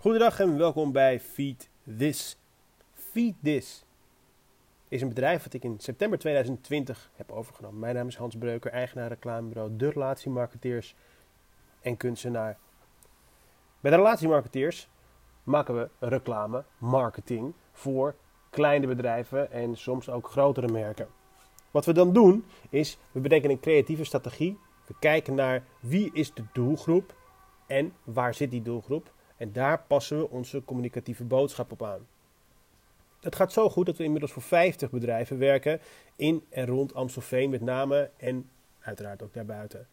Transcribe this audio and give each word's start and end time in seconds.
Goedendag 0.00 0.40
en 0.40 0.58
welkom 0.58 0.92
bij 0.92 1.20
Feed 1.20 1.68
This. 1.96 2.36
Feed 2.94 3.34
This 3.42 3.84
is 4.88 5.02
een 5.02 5.08
bedrijf 5.08 5.42
dat 5.42 5.52
ik 5.52 5.64
in 5.64 5.78
september 5.78 6.18
2020 6.18 7.10
heb 7.14 7.32
overgenomen. 7.32 7.78
Mijn 7.78 7.94
naam 7.94 8.06
is 8.06 8.16
Hans 8.16 8.36
Breuker, 8.36 8.70
eigenaar 8.70 9.08
reclamebureau 9.08 9.76
De 9.76 9.90
Relatiemarketeers 9.90 10.94
en 11.80 11.96
kunstenaar. 11.96 12.58
Bij 13.80 13.90
de 13.90 13.96
Relatiemarketeers 13.96 14.88
maken 15.42 15.76
we 15.76 15.88
reclame, 15.98 16.64
marketing 16.78 17.54
voor 17.72 18.14
kleine 18.50 18.86
bedrijven 18.86 19.52
en 19.52 19.76
soms 19.76 20.10
ook 20.10 20.30
grotere 20.30 20.68
merken. 20.68 21.08
Wat 21.70 21.84
we 21.84 21.92
dan 21.92 22.12
doen 22.12 22.44
is, 22.70 22.98
we 23.12 23.20
bedenken 23.20 23.50
een 23.50 23.60
creatieve 23.60 24.04
strategie. 24.04 24.58
We 24.86 24.94
kijken 25.00 25.34
naar 25.34 25.62
wie 25.80 26.10
is 26.12 26.34
de 26.34 26.44
doelgroep 26.52 27.14
en 27.66 27.92
waar 28.04 28.34
zit 28.34 28.50
die 28.50 28.62
doelgroep. 28.62 29.16
En 29.38 29.52
daar 29.52 29.84
passen 29.86 30.18
we 30.18 30.30
onze 30.30 30.64
communicatieve 30.64 31.24
boodschap 31.24 31.72
op 31.72 31.82
aan. 31.82 32.06
Het 33.20 33.36
gaat 33.36 33.52
zo 33.52 33.68
goed 33.68 33.86
dat 33.86 33.96
we 33.96 34.04
inmiddels 34.04 34.32
voor 34.32 34.42
50 34.42 34.90
bedrijven 34.90 35.38
werken 35.38 35.80
in 36.16 36.44
en 36.48 36.66
rond 36.66 36.94
Amstelveen 36.94 37.50
met 37.50 37.60
name 37.60 38.10
en 38.16 38.50
uiteraard 38.80 39.22
ook 39.22 39.34
daarbuiten. 39.34 39.86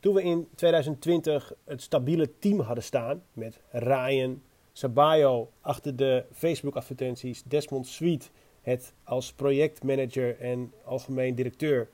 Toen 0.00 0.14
we 0.14 0.22
in 0.22 0.48
2020 0.54 1.52
het 1.64 1.82
stabiele 1.82 2.38
team 2.38 2.60
hadden 2.60 2.84
staan 2.84 3.22
met 3.32 3.60
Ryan 3.70 4.42
Sabayo 4.72 5.50
achter 5.60 5.96
de 5.96 6.24
Facebook 6.32 6.76
advertenties, 6.76 7.42
Desmond 7.42 7.86
Sweet 7.86 8.30
het 8.62 8.92
als 9.04 9.32
projectmanager 9.32 10.40
en 10.40 10.72
algemeen 10.84 11.34
directeur 11.34 11.88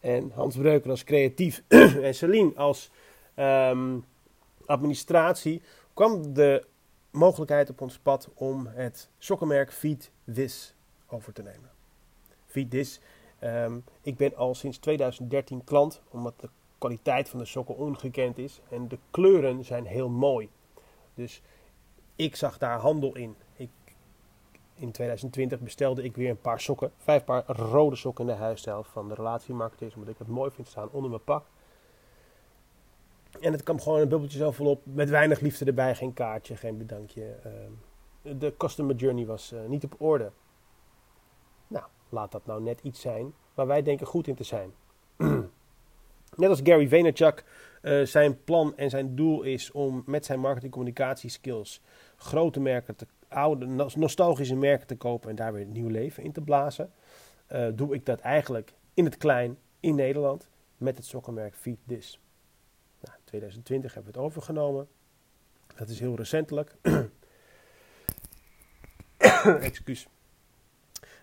en 0.00 0.30
Hans 0.34 0.56
Breuker 0.56 0.90
als 0.90 1.04
creatief 1.04 1.62
en 2.02 2.14
Celine 2.14 2.52
als 2.54 2.90
um, 3.36 4.04
administratie 4.68 5.62
kwam 5.94 6.34
de 6.34 6.66
mogelijkheid 7.10 7.70
op 7.70 7.80
ons 7.80 7.98
pad 7.98 8.28
om 8.34 8.66
het 8.66 9.08
sokkenmerk 9.18 9.72
Feed 9.72 10.10
This 10.34 10.74
over 11.06 11.32
te 11.32 11.42
nemen. 11.42 11.70
Feed 12.46 12.70
This. 12.70 13.00
Um, 13.44 13.84
ik 14.00 14.16
ben 14.16 14.36
al 14.36 14.54
sinds 14.54 14.78
2013 14.78 15.64
klant, 15.64 16.00
omdat 16.08 16.34
de 16.40 16.48
kwaliteit 16.78 17.28
van 17.28 17.38
de 17.38 17.44
sokken 17.44 17.76
ongekend 17.76 18.38
is 18.38 18.60
en 18.70 18.88
de 18.88 18.98
kleuren 19.10 19.64
zijn 19.64 19.86
heel 19.86 20.08
mooi. 20.08 20.50
Dus 21.14 21.42
ik 22.16 22.36
zag 22.36 22.58
daar 22.58 22.78
handel 22.78 23.16
in. 23.16 23.36
Ik, 23.56 23.70
in 24.74 24.92
2020 24.92 25.60
bestelde 25.60 26.02
ik 26.02 26.16
weer 26.16 26.30
een 26.30 26.40
paar 26.40 26.60
sokken, 26.60 26.92
vijf 26.96 27.24
paar 27.24 27.44
rode 27.46 27.96
sokken 27.96 28.28
in 28.28 28.34
de 28.34 28.38
huisstijl 28.38 28.82
van 28.82 29.08
de 29.08 29.14
relatiemarketeers, 29.14 29.94
omdat 29.94 30.08
ik 30.08 30.18
het 30.18 30.28
mooi 30.28 30.50
vind 30.50 30.68
staan 30.68 30.88
onder 30.90 31.10
mijn 31.10 31.24
pak. 31.24 31.44
En 33.40 33.52
het 33.52 33.62
kwam 33.62 33.80
gewoon 33.80 34.00
een 34.00 34.08
bubbeltje 34.08 34.38
zo 34.38 34.50
volop. 34.50 34.82
Met 34.84 35.08
weinig 35.08 35.40
liefde 35.40 35.64
erbij. 35.64 35.94
Geen 35.94 36.12
kaartje, 36.12 36.56
geen 36.56 36.78
bedankje. 36.78 37.34
Ehm, 37.44 38.38
de 38.38 38.54
customer 38.56 38.96
journey 38.96 39.26
was 39.26 39.52
eh, 39.52 39.64
niet 39.66 39.84
op 39.84 39.94
orde. 39.98 40.30
Nou, 41.66 41.84
laat 42.08 42.32
dat 42.32 42.46
nou 42.46 42.62
net 42.62 42.80
iets 42.82 43.00
zijn 43.00 43.32
waar 43.54 43.66
wij 43.66 43.82
denken 43.82 44.06
goed 44.06 44.26
in 44.26 44.34
te 44.34 44.44
zijn. 44.44 44.72
net 46.36 46.48
als 46.48 46.60
Gary 46.62 46.88
Vaynerchuk 46.88 47.44
uh, 47.82 48.04
zijn 48.04 48.44
plan 48.44 48.76
en 48.76 48.90
zijn 48.90 49.14
doel 49.14 49.42
is 49.42 49.70
om 49.70 50.02
met 50.06 50.24
zijn 50.24 50.40
marketing 50.40 50.72
communicatie 50.72 51.30
skills 51.30 51.80
grote 52.16 52.60
merken 52.60 52.96
te 52.96 53.06
oude, 53.28 53.66
nostalgische 53.94 54.56
merken 54.56 54.86
te 54.86 54.96
kopen 54.96 55.30
en 55.30 55.36
daar 55.36 55.52
weer 55.52 55.66
nieuw 55.66 55.88
leven 55.88 56.22
in 56.22 56.32
te 56.32 56.40
blazen. 56.40 56.92
Uh, 57.52 57.66
doe 57.74 57.94
ik 57.94 58.06
dat 58.06 58.20
eigenlijk 58.20 58.72
in 58.94 59.04
het 59.04 59.16
klein 59.16 59.58
in 59.80 59.94
Nederland 59.94 60.48
met 60.76 60.96
het 60.96 61.06
sokkenmerk 61.06 61.54
Feed 61.54 61.78
This. 61.86 62.20
Nou, 63.30 63.42
in 63.42 63.62
2020 63.62 63.94
hebben 63.94 64.12
we 64.12 64.18
het 64.18 64.26
overgenomen. 64.26 64.88
Dat 65.76 65.88
is 65.88 66.00
heel 66.00 66.16
recentelijk. 66.16 66.76
Excuus. 69.70 70.08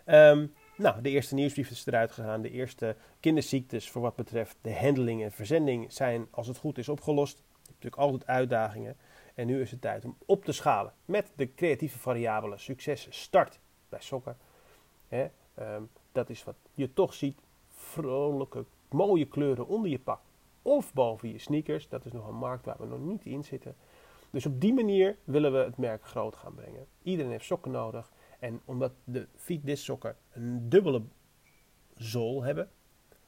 Um, 0.06 0.54
nou, 0.78 1.02
de 1.02 1.10
eerste 1.10 1.36
nieuwsbrief 1.36 1.70
is 1.70 1.86
eruit 1.86 2.12
gegaan. 2.12 2.42
De 2.42 2.52
eerste 2.52 2.96
kinderziektes 3.20 3.90
voor 3.90 4.02
wat 4.02 4.16
betreft 4.16 4.58
de 4.62 4.76
handling 4.76 5.24
en 5.24 5.32
verzending 5.32 5.94
zijn, 5.94 6.28
als 6.32 6.48
het 6.48 6.58
goed 6.58 6.78
is, 6.78 6.90
opgelost. 6.90 7.44
Natuurlijk 7.66 8.02
altijd 8.02 8.28
uitdagingen. 8.28 8.98
En 9.36 9.48
nu 9.48 9.62
is 9.62 9.72
het 9.72 9.82
tijd 9.82 10.06
om 10.06 10.18
op 10.26 10.46
te 10.46 10.52
schalen 10.52 10.94
met 11.06 11.32
de 11.36 11.54
creatieve 11.54 12.00
variabelen. 12.00 12.60
Succes 12.60 13.08
start 13.10 13.60
bij 13.90 14.02
sokken. 14.02 14.38
Hè? 15.08 15.28
Um, 15.60 15.90
dat 16.12 16.30
is 16.30 16.44
wat 16.44 16.56
je 16.74 16.94
toch 16.94 17.14
ziet. 17.14 17.40
Vrolijke, 17.70 18.66
mooie 18.90 19.28
kleuren 19.28 19.68
onder 19.68 19.90
je 19.90 20.00
pak 20.00 20.22
of 20.66 20.94
boven 20.94 21.32
je 21.32 21.40
sneakers. 21.40 21.90
Dat 21.90 22.06
is 22.06 22.12
nog 22.12 22.28
een 22.28 22.36
markt 22.36 22.66
waar 22.66 22.78
we 22.80 22.86
nog 22.86 23.00
niet 23.00 23.26
in 23.26 23.44
zitten. 23.44 23.76
Dus 24.30 24.46
op 24.46 24.62
die 24.62 24.74
manier 24.74 25.18
willen 25.24 25.52
we 25.52 25.58
het 25.58 25.78
merk 25.78 26.06
groot 26.06 26.36
gaan 26.36 26.54
brengen. 26.54 26.88
Iedereen 27.04 27.32
heeft 27.32 27.46
sokken 27.46 27.72
nodig. 27.72 28.12
En 28.40 28.62
omdat 28.66 28.92
de 29.04 29.28
Feed 29.36 29.80
sokken 29.80 30.16
een 30.32 30.70
dubbele 30.70 31.02
zool 31.96 32.44
hebben, 32.44 32.70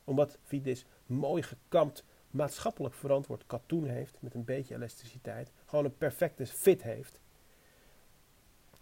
omdat 0.03 0.37
Feed 0.43 0.85
mooi 1.05 1.43
gekamd, 1.43 2.05
maatschappelijk 2.31 2.93
verantwoord 2.93 3.45
katoen 3.47 3.85
heeft, 3.85 4.17
met 4.19 4.33
een 4.33 4.45
beetje 4.45 4.75
elasticiteit, 4.75 5.51
gewoon 5.65 5.85
een 5.85 5.97
perfecte 5.97 6.45
fit 6.45 6.83
heeft, 6.83 7.19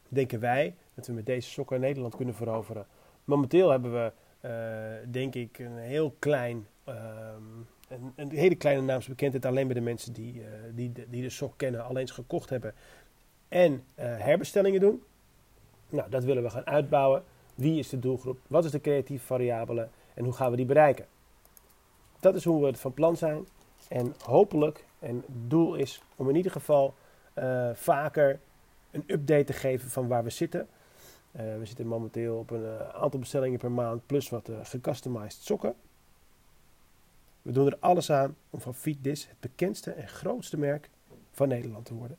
denken 0.10 0.40
wij 0.40 0.76
dat 0.94 1.08
we 1.08 1.14
met 1.14 1.26
deze 1.26 1.50
sokken 1.50 1.80
Nederland 1.80 2.16
kunnen 2.16 2.36
veroveren. 2.36 2.88
Momenteel 3.24 3.70
hebben 3.70 3.94
we, 3.94 4.12
uh, 4.42 5.12
denk 5.12 5.36
ik, 5.36 5.60
een 5.60 5.78
heel 5.78 6.16
klein 6.20 6.68
ehm, 6.84 7.44
een, 8.16 8.30
hele 8.30 8.56
kleine 8.56 8.82
naamsbekendheid 8.82 9.46
alleen 9.46 9.66
bij 9.66 9.76
de 9.76 9.82
mensen 9.82 10.14
die, 10.14 10.34
uh, 10.34 10.46
die, 10.74 10.92
die 11.10 11.22
de 11.22 11.30
sok 11.30 11.54
kennen, 11.58 11.86
alleen 11.86 12.02
eens 12.02 12.12
gekocht 12.12 12.50
hebben 12.50 12.74
en 13.48 13.72
uh, 13.72 13.82
herbestellingen 13.98 14.80
doen. 14.80 15.04
Nou, 15.90 16.10
dat 16.10 16.24
willen 16.24 16.44
we 16.44 16.50
gaan 16.50 16.66
uitbouwen. 16.66 17.24
Wie 17.56 17.80
is 17.80 17.90
de 17.90 18.00
doelgroep? 18.00 18.40
Wat 18.48 18.66
is 18.66 18.72
de 18.72 18.82
creatieve 18.82 19.26
variabele? 19.26 19.88
En 20.14 20.24
hoe 20.24 20.34
gaan 20.34 20.52
we 20.52 20.58
die 20.58 20.66
bereiken? 20.66 21.06
Dat 22.20 22.36
is 22.36 22.44
hoe 22.44 22.62
we 22.62 22.68
het 22.68 22.80
van 22.80 22.94
plan 22.94 23.18
zijn. 23.18 23.48
En 23.90 24.16
hopelijk, 24.24 24.86
en 25.00 25.16
het 25.16 25.50
doel 25.50 25.76
is 25.76 26.02
om 26.16 26.30
in 26.30 26.36
ieder 26.36 26.52
geval 26.52 26.94
uh, 27.40 27.70
vaker 27.74 28.40
een 28.92 29.04
update 29.08 29.44
te 29.44 29.54
geven 29.54 29.90
van 29.90 30.08
waar 30.08 30.24
we 30.24 30.30
zitten. 30.30 30.68
we 31.32 31.62
zitten 31.64 31.88
momenteel 31.88 32.38
op 32.38 32.50
een 32.50 32.80
aantal 32.94 33.20
bestellingen 33.20 33.60
per 33.60 33.72
maand 33.72 34.06
plus 34.06 34.30
wat 34.30 34.50
gecustomized 34.64 35.44
sokken. 35.44 35.76
We 37.46 37.52
doen 37.52 37.66
er 37.66 37.78
alles 37.80 38.12
aan 38.12 38.36
om 38.50 38.62
van 38.62 38.76
Feed 38.76 39.06
het 39.06 39.40
bekendste 39.40 39.92
en 39.92 40.08
grootste 40.08 40.58
merk 40.58 40.90
van 41.32 41.48
Nederland 41.48 41.86
te 41.86 41.94
worden. 41.94 42.18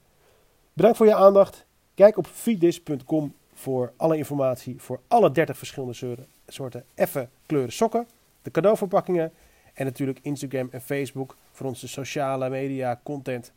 Bedankt 0.72 0.96
voor 0.96 1.06
je 1.06 1.14
aandacht. 1.14 1.66
Kijk 1.94 2.16
op 2.16 2.26
feeddis.com 2.26 3.34
voor 3.54 3.92
alle 3.96 4.16
informatie 4.16 4.80
voor 4.80 5.00
alle 5.08 5.30
30 5.30 5.58
verschillende 5.58 6.26
soorten 6.46 6.84
effe 6.94 7.28
kleuren 7.46 7.72
sokken, 7.72 8.08
de 8.42 8.50
cadeauverpakkingen 8.50 9.32
en 9.74 9.84
natuurlijk 9.84 10.18
Instagram 10.22 10.68
en 10.70 10.80
Facebook 10.80 11.36
voor 11.52 11.66
onze 11.66 11.88
sociale 11.88 12.48
media 12.48 13.00
content. 13.02 13.52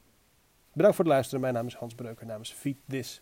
Bedankt 0.74 0.96
voor 0.96 1.06
het 1.06 1.13
luisteren. 1.13 1.41
Mijn 1.41 1.53
naam 1.53 1.68
is 1.68 1.75
Hans 1.75 1.96
Breuker 1.96 2.25
namens 2.25 2.53
Feed. 2.53 3.22